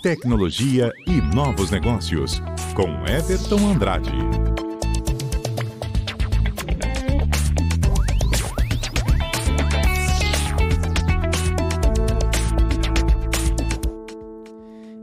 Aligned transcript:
tecnologia 0.00 0.92
e 1.06 1.20
novos 1.34 1.70
negócios, 1.70 2.40
com 2.74 3.04
Everton 3.06 3.58
Andrade. 3.68 4.12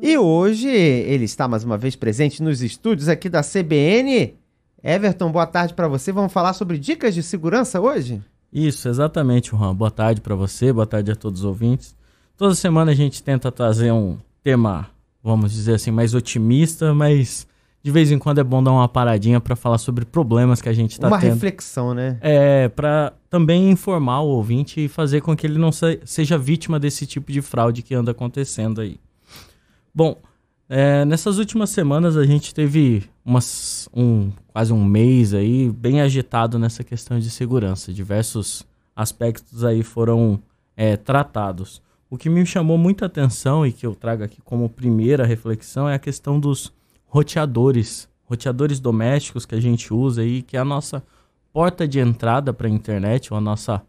E 0.02 0.18
hoje 0.18 0.70
ele 0.70 1.26
está 1.26 1.48
mais 1.48 1.66
uma 1.66 1.78
vez 1.78 1.96
presente 1.98 2.42
nos 2.42 2.62
estúdios 2.62 3.10
aqui 3.10 3.28
da 3.28 3.42
CBN. 3.42 4.36
Everton, 4.82 5.30
boa 5.30 5.48
tarde 5.48 5.74
para 5.74 5.90
você. 5.90 6.12
Vamos 6.12 6.32
falar 6.32 6.54
sobre 6.54 6.78
dicas 6.78 7.14
de 7.14 7.22
segurança 7.22 7.82
hoje? 7.82 8.22
Isso, 8.54 8.88
exatamente, 8.88 9.50
Juan. 9.52 9.76
Boa 9.76 9.92
tarde 9.92 10.22
para 10.22 10.36
você, 10.36 10.72
boa 10.72 10.88
tarde 10.88 11.12
a 11.12 11.16
todos 11.16 11.42
os 11.42 11.46
ouvintes. 11.46 11.94
Toda 12.38 12.56
semana 12.56 12.92
a 12.92 12.96
gente 12.96 13.22
tenta 13.22 13.52
trazer 13.52 13.92
um 13.92 14.18
tema, 14.46 14.88
vamos 15.24 15.54
dizer 15.54 15.74
assim, 15.74 15.90
mais 15.90 16.14
otimista, 16.14 16.94
mas 16.94 17.48
de 17.82 17.90
vez 17.90 18.12
em 18.12 18.20
quando 18.20 18.38
é 18.38 18.44
bom 18.44 18.62
dar 18.62 18.74
uma 18.74 18.88
paradinha 18.88 19.42
para 19.42 19.56
falar 19.56 19.80
sobre 19.80 20.06
problemas 20.06 20.62
que 20.62 20.70
a 20.70 20.74
gente 20.74 20.92
está 20.92 21.10
tendo. 21.10 21.20
Uma 21.20 21.34
reflexão, 21.34 21.96
né? 21.96 22.20
É, 22.22 22.70
para 22.70 23.12
também 23.28 23.72
informar 23.72 24.22
o 24.22 24.28
ouvinte 24.28 24.86
e 24.86 24.88
fazer 24.88 25.22
com 25.22 25.36
que 25.36 25.48
ele 25.48 25.58
não 25.58 25.72
se, 25.72 26.00
seja 26.06 26.38
vítima 26.38 26.80
desse 26.80 27.08
tipo 27.08 27.32
de 27.32 27.42
fraude 27.42 27.82
que 27.82 27.96
anda 27.96 28.12
acontecendo 28.12 28.82
aí. 28.82 29.00
Bom, 29.92 30.16
é, 30.70 31.04
nessas 31.06 31.40
últimas 31.40 31.72
semanas 31.72 32.16
a 32.16 32.24
gente 32.24 32.54
teve 32.54 33.04
umas, 33.26 33.90
um, 33.96 34.32
quase 34.54 34.72
um 34.72 34.86
mês 34.86 35.34
aí 35.34 35.72
bem 35.72 36.02
agitado 36.02 36.60
nessa 36.60 36.84
questão 36.84 37.18
de 37.18 37.32
segurança. 37.32 37.92
Diversos 37.92 38.64
aspectos 38.96 39.64
aí 39.64 39.82
foram 39.82 40.40
é, 40.78 40.96
tratados. 40.96 41.82
O 42.10 42.18
que 42.18 42.30
me 42.30 42.46
chamou 42.46 42.78
muita 42.78 43.08
atenção 43.08 43.66
e 43.66 43.72
que 43.72 43.86
eu 43.86 43.96
trago 43.96 44.24
aqui 44.24 44.42
como 44.44 44.70
primeira 44.70 45.26
reflexão 45.26 45.90
é 45.90 45.96
a 45.96 46.00
questão 46.00 46.40
dos 46.40 46.72
roteadores, 47.08 48.08
roteadores 48.26 48.80
domésticos 48.80 49.46
que 49.46 49.56
a 49.56 49.60
gente 49.60 49.94
usa 49.94 50.22
aí, 50.22 50.42
que 50.42 50.56
é 50.56 50.60
a 50.60 50.66
nossa 50.66 51.04
porta 51.52 51.88
de 51.88 52.00
entrada 52.00 52.54
para 52.54 52.68
a 52.68 52.70
internet, 52.70 53.34
ou 53.34 53.38
a 53.38 53.42
nossa 53.42 53.82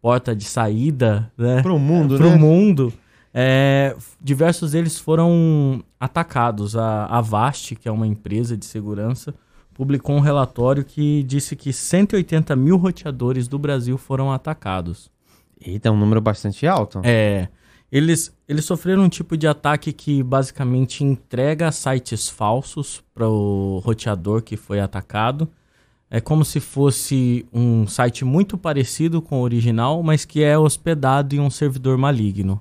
porta 0.00 0.36
de 0.36 0.44
saída, 0.44 1.32
né? 1.36 1.62
Para 1.62 1.72
o 1.72 1.78
mundo, 1.78 2.16
Pro 2.16 2.30
né? 2.30 2.36
mundo. 2.36 2.92
É, 3.32 3.96
diversos 4.20 4.72
deles 4.72 4.98
foram 4.98 5.82
atacados. 5.98 6.76
A 6.76 7.06
Avast, 7.06 7.74
que 7.74 7.88
é 7.88 7.90
uma 7.90 8.06
empresa 8.06 8.56
de 8.56 8.64
segurança, 8.64 9.34
publicou 9.72 10.14
um 10.14 10.20
relatório 10.20 10.84
que 10.84 11.24
disse 11.24 11.56
que 11.56 11.72
180 11.72 12.54
mil 12.54 12.76
roteadores 12.76 13.48
do 13.48 13.58
Brasil 13.58 13.98
foram 13.98 14.30
atacados. 14.30 15.10
Eita, 15.60 15.88
é 15.88 15.90
um 15.90 15.96
número 15.96 16.20
bastante 16.20 16.66
alto. 16.66 17.00
É. 17.02 17.48
Eles, 17.90 18.36
eles 18.48 18.64
sofreram 18.64 19.04
um 19.04 19.08
tipo 19.08 19.36
de 19.36 19.46
ataque 19.46 19.92
que 19.92 20.22
basicamente 20.22 21.04
entrega 21.04 21.70
sites 21.70 22.28
falsos 22.28 23.02
para 23.14 23.28
o 23.28 23.78
roteador 23.84 24.42
que 24.42 24.56
foi 24.56 24.80
atacado. 24.80 25.48
É 26.10 26.20
como 26.20 26.44
se 26.44 26.60
fosse 26.60 27.46
um 27.52 27.86
site 27.86 28.24
muito 28.24 28.58
parecido 28.58 29.22
com 29.22 29.40
o 29.40 29.42
original, 29.42 30.02
mas 30.02 30.24
que 30.24 30.42
é 30.42 30.58
hospedado 30.58 31.34
em 31.34 31.40
um 31.40 31.50
servidor 31.50 31.96
maligno. 31.96 32.60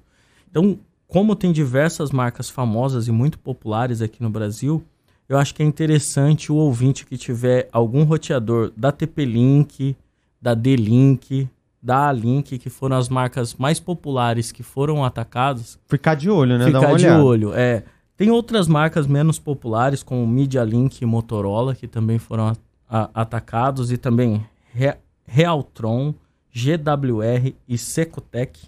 Então, 0.49 0.79
como 1.07 1.35
tem 1.35 1.51
diversas 1.51 2.11
marcas 2.11 2.49
famosas 2.49 3.07
e 3.07 3.11
muito 3.11 3.37
populares 3.37 4.01
aqui 4.01 4.21
no 4.21 4.29
Brasil, 4.29 4.83
eu 5.29 5.37
acho 5.37 5.53
que 5.53 5.63
é 5.63 5.65
interessante 5.65 6.51
o 6.51 6.55
ouvinte 6.55 7.05
que 7.05 7.17
tiver 7.17 7.69
algum 7.71 8.03
roteador 8.03 8.71
da 8.75 8.91
TP-Link, 8.91 9.95
da 10.41 10.53
D-Link, 10.53 11.47
da 11.83 12.07
A-Link, 12.07 12.57
que 12.57 12.69
foram 12.69 12.95
as 12.95 13.09
marcas 13.09 13.55
mais 13.55 13.77
populares 13.77 14.53
que 14.53 14.63
foram 14.63 15.03
atacadas. 15.03 15.77
Ficar 15.85 16.15
de 16.15 16.29
olho, 16.29 16.57
né? 16.57 16.65
Ficar 16.65 16.95
de 16.95 17.09
olho, 17.09 17.53
é. 17.53 17.83
Tem 18.15 18.31
outras 18.31 18.67
marcas 18.69 19.05
menos 19.05 19.37
populares, 19.37 20.01
como 20.01 20.25
MediaLink 20.25 21.03
e 21.03 21.05
Motorola, 21.05 21.75
que 21.75 21.87
também 21.87 22.17
foram 22.17 22.55
atacados, 22.89 23.91
e 23.91 23.97
também 23.97 24.45
Re, 24.71 24.95
Realtron, 25.25 26.13
GWR 26.53 27.53
e 27.67 27.77
Secotec, 27.77 28.59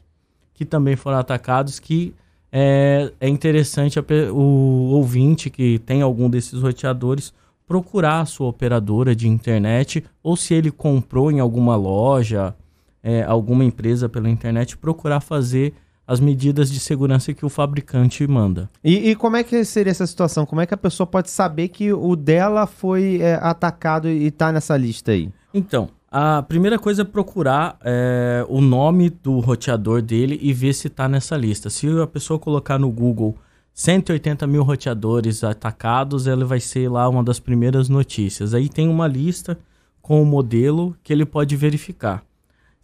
que 0.54 0.66
também 0.66 0.96
foram 0.96 1.18
atacados, 1.18 1.80
que 1.80 2.14
é, 2.52 3.12
é 3.20 3.30
interessante 3.30 4.00
o 4.32 4.90
ouvinte 4.92 5.50
que 5.50 5.80
tem 5.80 6.02
algum 6.02 6.30
desses 6.30 6.62
roteadores 6.62 7.34
procurar 7.68 8.22
a 8.22 8.26
sua 8.26 8.48
operadora 8.48 9.16
de 9.16 9.28
internet, 9.28 10.04
ou 10.22 10.36
se 10.36 10.54
ele 10.54 10.72
comprou 10.72 11.32
em 11.32 11.40
alguma 11.40 11.76
loja, 11.76 12.56
é, 13.06 13.22
alguma 13.24 13.64
empresa 13.64 14.10
pela 14.10 14.28
internet, 14.28 14.76
procurar 14.76 15.20
fazer 15.20 15.76
as 16.08 16.20
medidas 16.20 16.72
de 16.72 16.80
segurança 16.80 17.34
que 17.36 17.46
o 17.46 17.50
fabricante 17.50 18.26
manda. 18.28 18.68
E, 18.84 19.12
e, 19.12 19.16
como 19.16 19.38
é 19.38 19.44
que 19.44 19.64
seria 19.64 19.92
essa 19.92 20.08
situação? 20.08 20.46
Como 20.46 20.60
é 20.60 20.66
que 20.66 20.74
a 20.74 20.78
pessoa 20.78 21.06
pode 21.06 21.30
saber 21.30 21.68
que 21.68 21.94
o 21.94 22.16
dela 22.16 22.66
foi 22.66 23.20
é, 23.22 23.36
atacado 23.36 24.10
e 24.10 24.26
está 24.26 24.52
nessa 24.52 24.76
lista 24.76 25.12
aí? 25.12 25.30
Então, 25.54 25.90
a 26.12 26.42
primeira 26.42 26.80
coisa 26.80 27.04
é 27.04 27.06
procurar 27.06 27.78
é, 27.84 28.44
o 28.50 28.60
nome 28.60 29.10
do 29.10 29.40
roteador 29.40 30.02
dele 30.02 30.40
e 30.42 30.52
ver 30.52 30.74
se 30.74 30.88
está 30.88 31.08
nessa 31.08 31.38
lista. 31.38 31.70
Se 31.70 31.88
a 32.02 32.08
pessoa 32.08 32.40
colocar 32.40 32.80
no 32.80 32.92
Google 32.92 33.36
180 33.74 34.48
mil 34.48 34.64
roteadores 34.64 35.44
atacados, 35.44 36.26
ela 36.26 36.46
vai 36.46 36.60
ser 36.60 36.90
lá 36.90 37.08
uma 37.08 37.24
das 37.24 37.40
primeiras 37.40 37.88
notícias. 37.90 38.54
Aí 38.54 38.70
tem 38.70 38.88
uma 38.88 39.08
lista 39.08 39.58
com 40.02 40.22
o 40.22 40.26
modelo 40.26 40.96
que 41.04 41.12
ele 41.12 41.26
pode 41.26 41.56
verificar. 41.56 42.24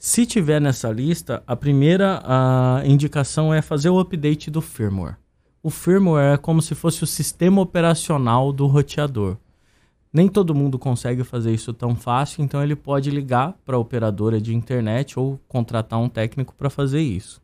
Se 0.04 0.26
tiver 0.26 0.60
nessa 0.60 0.92
lista, 0.92 1.44
a 1.46 1.56
primeira 1.56 2.24
a 2.26 2.82
indicação 2.84 3.54
é 3.54 3.62
fazer 3.62 3.92
o 3.92 4.00
update 4.00 4.50
do 4.50 4.60
firmware. 4.60 5.18
O 5.62 5.70
firmware 5.70 6.34
é 6.34 6.38
como 6.38 6.60
se 6.60 6.74
fosse 6.74 7.04
o 7.04 7.08
sistema 7.08 7.62
operacional 7.62 8.52
do 8.52 8.66
roteador. 8.66 9.38
Nem 10.12 10.28
todo 10.28 10.56
mundo 10.56 10.80
consegue 10.80 11.24
fazer 11.24 11.54
isso 11.54 11.72
tão 11.72 11.96
fácil, 11.96 12.44
então 12.44 12.64
ele 12.64 12.76
pode 12.76 13.12
ligar 13.12 13.54
para 13.64 13.76
a 13.76 13.80
operadora 13.80 14.42
de 14.42 14.56
internet 14.56 15.20
ou 15.20 15.40
contratar 15.48 16.00
um 16.00 16.10
técnico 16.10 16.56
para 16.56 16.72
fazer 16.72 17.02
isso. 17.02 17.40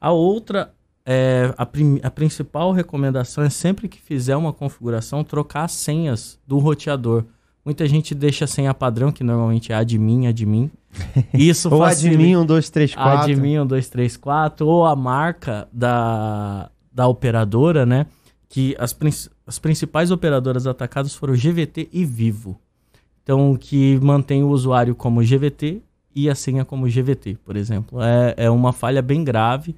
A 0.00 0.10
outra, 0.10 0.74
é, 1.06 1.54
a, 1.56 1.62
a 1.62 2.10
principal 2.10 2.72
recomendação 2.72 3.44
é 3.44 3.48
sempre 3.48 3.88
que 3.88 4.02
fizer 4.02 4.34
uma 4.34 4.52
configuração, 4.52 5.22
trocar 5.22 5.66
as 5.66 5.72
senhas 5.72 6.36
do 6.44 6.58
roteador. 6.58 7.26
Muita 7.64 7.86
gente 7.86 8.14
deixa 8.14 8.46
a 8.46 8.48
senha 8.48 8.72
padrão, 8.72 9.12
que 9.12 9.22
normalmente 9.22 9.72
é 9.72 9.74
admin, 9.74 10.26
admin. 10.26 10.70
Isso 11.34 11.72
ou 11.72 11.82
admin 11.82 12.36
1, 12.36 12.46
2, 12.46 12.70
3, 12.70 12.94
4. 12.94 13.32
Admin 13.32 13.58
1, 13.60 13.66
2, 13.66 13.88
3, 13.88 14.16
4. 14.16 14.66
Ou 14.66 14.86
a 14.86 14.96
marca 14.96 15.68
da, 15.72 16.70
da 16.92 17.06
operadora, 17.06 17.84
né? 17.84 18.06
Que 18.48 18.74
as, 18.78 18.96
as 19.46 19.58
principais 19.58 20.10
operadoras 20.10 20.66
atacadas 20.66 21.14
foram 21.14 21.34
GVT 21.34 21.88
e 21.92 22.04
Vivo. 22.04 22.58
Então, 23.22 23.56
que 23.56 23.98
mantém 24.02 24.42
o 24.42 24.48
usuário 24.48 24.94
como 24.94 25.22
GVT 25.22 25.82
e 26.14 26.28
a 26.28 26.34
senha 26.34 26.64
como 26.64 26.88
GVT, 26.88 27.38
por 27.44 27.56
exemplo. 27.56 28.02
É, 28.02 28.34
é 28.36 28.50
uma 28.50 28.72
falha 28.72 29.02
bem 29.02 29.22
grave 29.22 29.76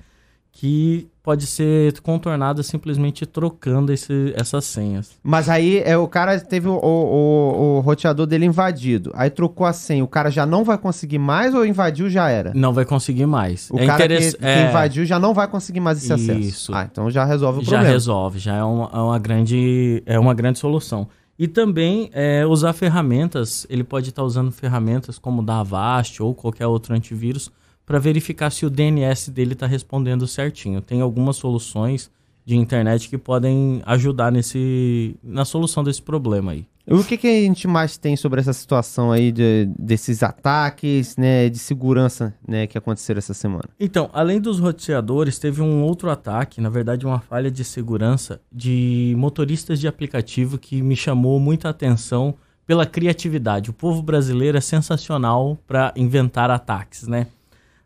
que 0.51 1.09
pode 1.23 1.47
ser 1.47 1.99
contornada 2.01 2.63
simplesmente 2.63 3.25
trocando 3.25 3.93
esse, 3.93 4.33
essas 4.37 4.65
senhas. 4.65 5.13
Mas 5.23 5.49
aí 5.49 5.81
é 5.85 5.97
o 5.97 6.09
cara 6.09 6.39
teve 6.41 6.69
o, 6.69 6.75
o, 6.75 7.77
o, 7.77 7.81
roteador 7.81 8.27
dele 8.27 8.45
invadido, 8.45 9.13
aí 9.15 9.31
trocou 9.31 9.65
a 9.65 9.73
senha, 9.73 10.03
o 10.03 10.09
cara 10.09 10.31
já 10.31 10.45
não 10.45 10.65
vai 10.65 10.77
conseguir 10.77 11.19
mais 11.19 11.55
ou 11.55 11.65
invadiu 11.65 12.11
já 12.11 12.29
era? 12.29 12.53
Não 12.55 12.73
vai 12.73 12.85
conseguir 12.85 13.27
mais. 13.27 13.71
O 13.71 13.79
é 13.79 13.87
cara 13.87 14.05
interess... 14.05 14.35
que, 14.35 14.45
é... 14.45 14.55
que, 14.55 14.71
invadiu 14.71 15.05
já 15.07 15.19
não 15.19 15.33
vai 15.33 15.47
conseguir 15.47 15.81
mais 15.81 15.99
esse 16.03 16.13
acesso. 16.13 16.41
Isso. 16.41 16.75
Ah, 16.75 16.89
então 16.91 17.11
já 17.11 17.25
resolve 17.25 17.61
o 17.61 17.63
já 17.63 17.69
problema. 17.69 17.87
Já 17.87 17.93
resolve, 17.93 18.39
já 18.39 18.57
é 18.57 18.65
uma, 18.65 18.91
é 18.93 18.99
uma, 18.99 19.19
grande, 19.19 20.03
é 20.05 20.19
uma 20.19 20.35
grande 20.35 20.59
solução. 20.59 21.07
E 21.39 21.47
também 21.49 22.11
é, 22.13 22.45
usar 22.47 22.73
ferramentas, 22.73 23.67
ele 23.71 23.85
pode 23.85 24.11
estar 24.11 24.23
usando 24.23 24.51
ferramentas 24.51 25.19
como 25.19 25.41
o 25.41 25.45
da 25.45 25.61
Avast 25.61 26.23
ou 26.23 26.35
qualquer 26.35 26.67
outro 26.67 26.95
antivírus 26.95 27.51
para 27.93 27.99
verificar 27.99 28.49
se 28.49 28.65
o 28.65 28.71
DNS 28.71 29.31
dele 29.31 29.53
está 29.53 29.67
respondendo 29.67 30.27
certinho. 30.27 30.81
Tem 30.81 31.03
algumas 31.03 31.37
soluções 31.37 32.11
de 32.43 32.57
internet 32.57 33.07
que 33.07 33.19
podem 33.19 33.83
ajudar 33.85 34.33
nesse, 34.33 35.15
na 35.23 35.45
solução 35.45 35.85
desse 35.85 36.01
problema 36.01 36.53
aí. 36.53 36.65
O 36.87 37.05
que, 37.05 37.19
que 37.19 37.27
a 37.27 37.41
gente 37.43 37.69
mais 37.69 37.99
tem 37.99 38.17
sobre 38.17 38.41
essa 38.41 38.55
situação 38.55 39.13
aí 39.13 39.31
de, 39.31 39.69
desses 39.79 40.23
ataques, 40.23 41.19
né, 41.19 41.51
de 41.51 41.59
segurança, 41.59 42.35
né, 42.49 42.67
que 42.67 42.79
aconteceram 42.79 43.19
essa 43.19 43.35
semana? 43.35 43.65
Então, 43.79 44.09
além 44.15 44.41
dos 44.41 44.59
roteadores, 44.59 45.39
teve 45.39 45.61
um 45.61 45.83
outro 45.83 46.09
ataque, 46.09 46.63
na 46.63 46.71
verdade 46.71 47.05
uma 47.05 47.21
falha 47.21 47.51
de 47.51 47.63
segurança 47.63 48.41
de 48.51 49.15
motoristas 49.19 49.79
de 49.79 49.87
aplicativo 49.87 50.57
que 50.57 50.81
me 50.81 50.97
chamou 50.97 51.39
muita 51.39 51.69
atenção 51.69 52.37
pela 52.67 52.87
criatividade. 52.87 53.69
O 53.69 53.75
povo 53.75 54.01
brasileiro 54.01 54.57
é 54.57 54.63
sensacional 54.63 55.59
para 55.67 55.93
inventar 55.95 56.51
ataques, 56.51 57.07
né? 57.07 57.27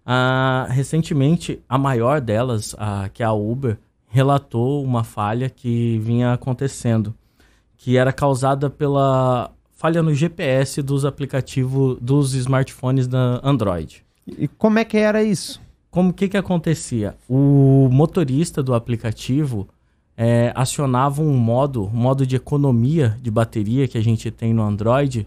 Ah, 0.06 0.69
recentemente, 0.70 1.61
a 1.69 1.76
maior 1.76 2.20
delas, 2.20 2.76
que 3.12 3.25
é 3.25 3.26
a 3.26 3.32
Uber, 3.32 3.76
relatou 4.08 4.85
uma 4.85 5.03
falha 5.03 5.50
que 5.50 5.99
vinha 5.99 6.32
acontecendo, 6.32 7.12
que 7.76 7.97
era 7.97 8.12
causada 8.12 8.70
pela 8.70 9.50
falha 9.73 10.03
no 10.03 10.14
GPS 10.14 10.81
dos 10.81 11.05
aplicativos 11.05 11.99
dos 12.00 12.35
smartphones 12.35 13.08
da 13.08 13.41
Android. 13.43 14.05
E 14.26 14.49
como 14.49 14.79
é 14.79 14.85
que 14.85 14.97
era 14.97 15.23
isso? 15.23 15.61
Como 15.91 16.12
que 16.12 16.29
que 16.29 16.37
acontecia? 16.37 17.17
O 17.29 17.88
motorista 17.91 18.62
do 18.62 18.75
aplicativo 18.75 19.69
é, 20.17 20.53
acionava 20.55 21.20
um 21.20 21.37
modo, 21.37 21.85
um 21.85 21.97
modo 21.97 22.26
de 22.26 22.37
economia 22.37 23.17
de 23.20 23.31
bateria 23.31 23.87
que 23.87 23.99
a 23.99 24.03
gente 24.03 24.31
tem 24.31 24.55
no 24.55 24.62
Android 24.62 25.26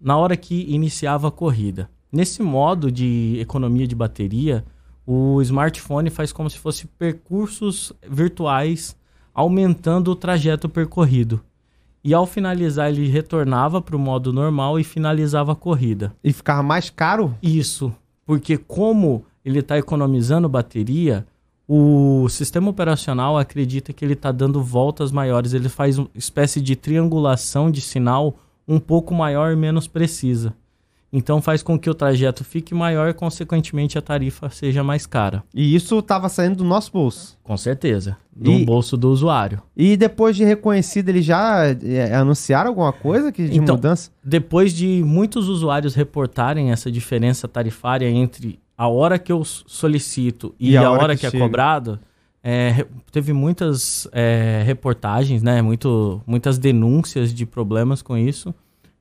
na 0.00 0.16
hora 0.16 0.36
que 0.36 0.62
iniciava 0.68 1.28
a 1.28 1.30
corrida. 1.30 1.88
Nesse 2.12 2.42
modo 2.42 2.92
de 2.92 3.38
economia 3.40 3.86
de 3.86 3.94
bateria, 3.94 4.62
o 5.06 5.40
smartphone 5.40 6.10
faz 6.10 6.30
como 6.30 6.50
se 6.50 6.58
fosse 6.58 6.86
percursos 6.86 7.90
virtuais 8.06 8.94
aumentando 9.34 10.10
o 10.10 10.16
trajeto 10.16 10.68
percorrido. 10.68 11.40
E 12.04 12.12
ao 12.12 12.26
finalizar, 12.26 12.90
ele 12.90 13.08
retornava 13.08 13.80
para 13.80 13.96
o 13.96 13.98
modo 13.98 14.30
normal 14.30 14.78
e 14.78 14.84
finalizava 14.84 15.52
a 15.52 15.56
corrida. 15.56 16.12
E 16.22 16.32
ficava 16.32 16.62
mais 16.62 16.90
caro? 16.90 17.34
Isso, 17.42 17.94
porque 18.26 18.58
como 18.58 19.24
ele 19.42 19.60
está 19.60 19.78
economizando 19.78 20.48
bateria, 20.48 21.26
o 21.66 22.28
sistema 22.28 22.68
operacional 22.68 23.38
acredita 23.38 23.92
que 23.92 24.04
ele 24.04 24.12
está 24.12 24.30
dando 24.30 24.62
voltas 24.62 25.10
maiores. 25.10 25.54
Ele 25.54 25.70
faz 25.70 25.96
uma 25.96 26.10
espécie 26.14 26.60
de 26.60 26.76
triangulação 26.76 27.70
de 27.70 27.80
sinal 27.80 28.36
um 28.68 28.78
pouco 28.78 29.14
maior 29.14 29.52
e 29.52 29.56
menos 29.56 29.86
precisa. 29.86 30.54
Então 31.12 31.42
faz 31.42 31.62
com 31.62 31.78
que 31.78 31.90
o 31.90 31.94
trajeto 31.94 32.42
fique 32.42 32.72
maior 32.74 33.08
e, 33.10 33.12
consequentemente, 33.12 33.98
a 33.98 34.02
tarifa 34.02 34.48
seja 34.48 34.82
mais 34.82 35.04
cara. 35.04 35.44
E 35.54 35.74
isso 35.74 35.98
estava 35.98 36.26
saindo 36.30 36.56
do 36.56 36.64
nosso 36.64 36.90
bolso. 36.90 37.38
Com 37.42 37.54
certeza. 37.56 38.16
Do 38.34 38.50
E- 38.50 38.64
bolso 38.64 38.96
do 38.96 39.10
usuário. 39.10 39.60
E 39.76 39.94
depois 39.94 40.34
de 40.34 40.42
reconhecido, 40.42 41.10
eles 41.10 41.24
já 41.26 41.64
é, 41.84 42.14
anunciaram 42.14 42.70
alguma 42.70 42.94
coisa 42.94 43.30
que, 43.30 43.46
de 43.46 43.58
Então, 43.58 43.74
mudança? 43.74 44.10
Depois 44.24 44.72
de 44.72 45.02
muitos 45.04 45.48
usuários 45.48 45.94
reportarem 45.94 46.70
essa 46.72 46.90
diferença 46.90 47.46
tarifária 47.46 48.08
entre 48.08 48.58
a 48.78 48.88
hora 48.88 49.18
que 49.18 49.30
eu 49.30 49.44
solicito 49.44 50.54
e, 50.58 50.76
a, 50.78 50.90
hora, 50.90 51.14
que, 51.14 51.26
é 51.26 51.30
chega. 51.30 51.44
cobrado, 51.44 52.00
é, 52.42 52.86
teve 53.12 53.34
muitas 53.34 54.08
é, 54.12 54.62
reportagens, 54.64 55.42
né? 55.42 55.60
Muito, 55.60 56.22
muitas 56.26 56.56
denúncias 56.56 57.34
de 57.34 57.44
problemas 57.44 58.00
com 58.00 58.16
isso. 58.16 58.54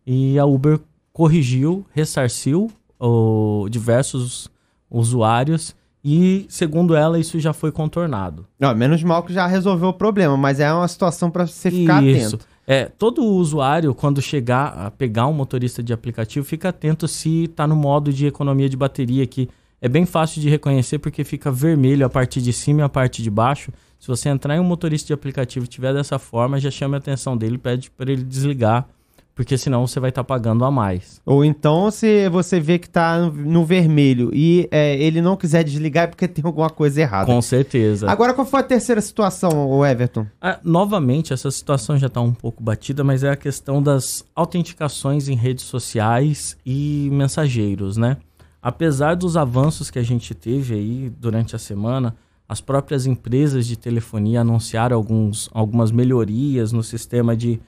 E 0.06 0.38
a 0.38 0.46
Uber 0.46 0.78
corrigiu, 1.14 1.86
ressarciu 1.94 2.72
o, 3.00 3.68
diversos 3.70 4.50
usuários 4.90 5.76
e, 6.04 6.46
segundo 6.50 6.96
ela, 6.96 7.20
isso 7.20 7.40
já 7.40 7.54
foi 7.54 7.72
contornado. 7.72 8.48
Não, 8.60 8.74
menos 8.76 9.04
mal 9.04 9.24
que 9.24 9.34
já 9.34 9.46
resolveu 9.46 9.90
o 9.90 9.94
problema, 9.94 10.36
mas 10.36 10.60
é 10.60 10.72
uma 10.74 10.88
situação 10.88 11.30
para 11.30 11.46
você 11.46 11.70
ficar 11.70 12.04
Isso. 12.04 12.36
atento. 12.36 12.52
É, 12.66 12.86
todo 12.86 13.24
usuário, 13.24 13.94
quando 13.94 14.22
chegar 14.22 14.68
a 14.68 14.92
pegar 14.92 15.28
um 15.28 15.34
motorista 15.34 15.84
de 15.84 15.94
aplicativo, 15.94 16.46
fica 16.46 16.70
atento 16.70 17.08
se 17.08 17.46
está 17.46 17.68
no 17.68 17.76
modo 17.76 18.14
de 18.14 18.28
economia 18.28 18.70
de 18.70 18.78
bateria, 18.78 19.26
que 19.28 19.50
é 19.82 19.90
bem 19.90 20.06
fácil 20.06 20.42
de 20.42 20.50
reconhecer 20.50 21.00
porque 21.00 21.24
fica 21.24 21.52
vermelho 21.52 22.06
a 22.06 22.10
parte 22.10 22.42
de 22.42 22.54
cima 22.54 22.82
e 22.82 22.84
a 22.84 22.90
parte 22.90 23.22
de 23.22 23.30
baixo. 23.30 23.72
Se 24.00 24.08
você 24.08 24.30
entrar 24.30 24.56
em 24.56 24.60
um 24.60 24.64
motorista 24.64 25.08
de 25.08 25.14
aplicativo 25.14 25.66
e 25.66 25.68
tiver 25.68 25.94
dessa 25.94 26.18
forma, 26.18 26.60
já 26.60 26.72
chame 26.72 26.96
a 26.96 26.98
atenção 27.00 27.36
dele, 27.36 27.58
pede 27.58 27.92
para 27.92 28.12
ele 28.12 28.24
desligar, 28.24 28.88
porque 29.34 29.58
senão 29.58 29.88
você 29.88 30.00
vai 30.00 30.10
estar 30.10 30.24
pagando 30.24 30.66
a 30.66 30.72
mais. 30.72 31.22
Ou 31.26 31.44
então, 31.44 31.90
se 31.90 32.30
você 32.30 32.60
vê 32.60 32.78
que 32.78 32.90
tá 32.90 33.18
no, 33.20 33.66
vermelho 33.66 34.30
e 34.34 34.68
é, 34.72 34.96
ele 35.02 35.22
não 35.22 35.36
quiser 35.36 35.64
desligar, 35.64 36.04
é 36.04 36.08
porque 36.08 36.28
tem 36.28 36.44
alguma 36.46 36.70
coisa 36.70 37.02
errada. 37.02 37.26
Com 37.26 37.42
certeza. 37.42 38.10
Agora, 38.10 38.34
qual 38.34 38.46
foi 38.46 38.60
a 38.60 38.64
terceira 38.64 39.02
situação, 39.02 39.70
o 39.70 39.86
Everton? 39.86 40.28
Ah, 40.42 40.60
novamente, 40.64 41.34
essa 41.34 41.50
situação 41.50 41.98
já 41.98 42.08
está 42.08 42.22
um 42.22 42.34
pouco 42.34 42.62
batida, 42.62 43.04
mas 43.04 43.24
é 43.24 43.30
a 43.30 43.36
questão 43.36 43.82
das 43.82 44.26
autenticações 44.36 45.28
em 45.28 45.36
redes 45.36 45.66
sociais 45.66 46.58
e 46.66 47.10
mensageiros, 47.12 47.98
né? 47.98 48.18
Apesar 48.62 49.16
dos 49.16 49.36
avanços 49.38 49.90
que 49.90 49.98
a 49.98 50.04
gente 50.04 50.36
teve 50.36 50.76
aí 50.76 51.12
durante 51.18 51.56
a 51.56 51.60
semana, 51.60 52.16
as 52.48 52.62
próprias 52.62 53.08
empresas 53.08 53.66
de 53.66 53.76
telefonia 53.76 54.42
anunciaram 54.42 54.96
alguns, 54.96 55.50
algumas 55.54 55.90
melhorias 55.90 56.72
no 56.72 56.84
sistema 56.84 57.36
de 57.36 57.60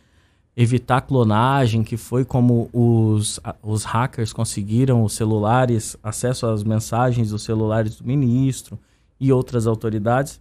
evitar 0.56 1.02
clonagem, 1.02 1.84
que 1.84 1.98
foi 1.98 2.24
como 2.24 2.70
os, 2.72 3.40
os 3.62 3.84
hackers 3.84 4.32
conseguiram 4.32 5.04
os 5.04 5.14
celulares, 5.14 5.98
acesso 6.04 6.46
às 6.46 6.64
mensagens 6.64 7.32
dos 7.32 7.44
celulares 7.44 7.96
do 7.96 8.06
ministro 8.06 8.78
e 9.20 9.32
outras 9.32 9.66
autoridades. 9.66 10.40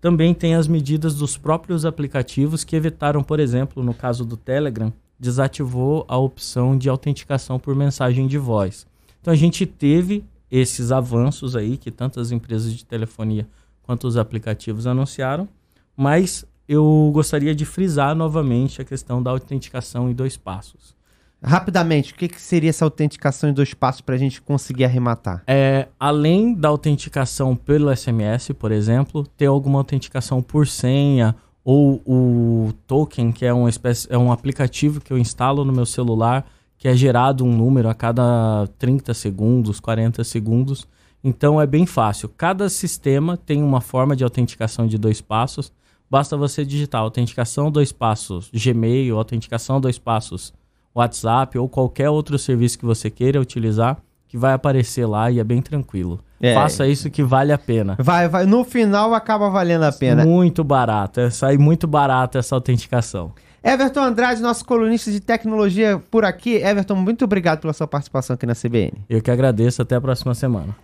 Também 0.00 0.32
tem 0.32 0.54
as 0.54 0.66
medidas 0.66 1.14
dos 1.14 1.36
próprios 1.36 1.84
aplicativos 1.84 2.64
que 2.64 2.74
evitaram, 2.74 3.22
por 3.22 3.38
exemplo, 3.38 3.82
no 3.82 3.92
caso 3.92 4.24
do 4.24 4.36
Telegram, 4.36 4.90
desativou 5.18 6.06
a 6.08 6.16
opção 6.16 6.76
de 6.76 6.88
autenticação 6.88 7.58
por 7.58 7.74
mensagem 7.76 8.26
de 8.26 8.38
voz. 8.38 8.86
Então 9.20 9.32
a 9.32 9.36
gente 9.36 9.66
teve 9.66 10.24
esses 10.50 10.90
avanços 10.90 11.54
aí 11.54 11.76
que 11.76 11.90
tantas 11.90 12.32
empresas 12.32 12.72
de 12.72 12.84
telefonia 12.84 13.46
quanto 13.82 14.06
os 14.06 14.16
aplicativos 14.16 14.86
anunciaram, 14.86 15.46
mas 15.94 16.46
eu 16.72 17.10
gostaria 17.12 17.52
de 17.52 17.64
frisar 17.64 18.14
novamente 18.14 18.80
a 18.80 18.84
questão 18.84 19.20
da 19.20 19.32
autenticação 19.32 20.08
em 20.08 20.14
dois 20.14 20.36
passos. 20.36 20.94
Rapidamente, 21.42 22.12
o 22.12 22.14
que, 22.14 22.28
que 22.28 22.40
seria 22.40 22.70
essa 22.70 22.84
autenticação 22.84 23.50
em 23.50 23.52
dois 23.52 23.74
passos 23.74 24.02
para 24.02 24.14
a 24.14 24.18
gente 24.18 24.40
conseguir 24.40 24.84
arrematar? 24.84 25.42
É, 25.48 25.88
além 25.98 26.54
da 26.54 26.68
autenticação 26.68 27.56
pelo 27.56 27.90
SMS, 27.94 28.52
por 28.56 28.70
exemplo, 28.70 29.26
ter 29.36 29.46
alguma 29.46 29.80
autenticação 29.80 30.40
por 30.40 30.64
senha 30.64 31.34
ou 31.64 32.00
o 32.06 32.72
token, 32.86 33.32
que 33.32 33.44
é, 33.44 33.52
uma 33.52 33.68
espécie, 33.68 34.06
é 34.08 34.16
um 34.16 34.30
aplicativo 34.30 35.00
que 35.00 35.12
eu 35.12 35.18
instalo 35.18 35.64
no 35.64 35.72
meu 35.72 35.86
celular, 35.86 36.46
que 36.78 36.86
é 36.86 36.94
gerado 36.94 37.44
um 37.44 37.52
número 37.52 37.88
a 37.88 37.94
cada 37.94 38.68
30 38.78 39.12
segundos, 39.12 39.80
40 39.80 40.22
segundos. 40.22 40.86
Então 41.24 41.60
é 41.60 41.66
bem 41.66 41.84
fácil. 41.84 42.28
Cada 42.28 42.68
sistema 42.68 43.36
tem 43.36 43.60
uma 43.60 43.80
forma 43.80 44.14
de 44.14 44.22
autenticação 44.22 44.86
de 44.86 44.96
dois 44.96 45.20
passos. 45.20 45.72
Basta 46.10 46.36
você 46.36 46.64
digitar 46.64 47.00
autenticação 47.00 47.70
dois 47.70 47.92
passos 47.92 48.50
Gmail, 48.52 49.16
autenticação 49.16 49.80
dois 49.80 49.96
passos 49.96 50.52
WhatsApp 50.92 51.56
ou 51.56 51.68
qualquer 51.68 52.10
outro 52.10 52.36
serviço 52.36 52.78
que 52.78 52.84
você 52.84 53.08
queira 53.08 53.40
utilizar, 53.40 53.98
que 54.26 54.36
vai 54.36 54.52
aparecer 54.52 55.06
lá 55.06 55.30
e 55.30 55.38
é 55.38 55.44
bem 55.44 55.62
tranquilo. 55.62 56.18
É. 56.40 56.54
Faça 56.54 56.86
isso 56.88 57.10
que 57.10 57.22
vale 57.22 57.52
a 57.52 57.58
pena. 57.58 57.96
Vai, 58.00 58.28
vai, 58.28 58.44
no 58.44 58.64
final 58.64 59.14
acaba 59.14 59.48
valendo 59.50 59.84
a 59.84 59.92
pena. 59.92 60.24
Muito 60.24 60.64
barato, 60.64 61.20
é, 61.20 61.30
sai 61.30 61.56
muito 61.56 61.86
barato 61.86 62.38
essa 62.38 62.56
autenticação. 62.56 63.32
Everton 63.62 64.00
Andrade, 64.00 64.40
nosso 64.40 64.64
colunista 64.64 65.12
de 65.12 65.20
tecnologia 65.20 66.02
por 66.10 66.24
aqui. 66.24 66.56
Everton, 66.56 66.94
muito 66.96 67.24
obrigado 67.24 67.60
pela 67.60 67.74
sua 67.74 67.86
participação 67.86 68.34
aqui 68.34 68.46
na 68.46 68.54
CBN. 68.54 68.92
Eu 69.08 69.20
que 69.20 69.30
agradeço, 69.30 69.82
até 69.82 69.94
a 69.94 70.00
próxima 70.00 70.34
semana. 70.34 70.74